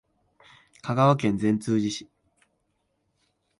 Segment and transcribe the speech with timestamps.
[0.81, 2.09] 香川県善通寺市